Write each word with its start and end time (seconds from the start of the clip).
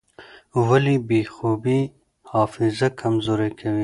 ولې 0.67 0.95
بې 1.07 1.21
خوبي 1.33 1.79
حافظه 2.31 2.87
کمزورې 2.99 3.49
کوي؟ 3.59 3.79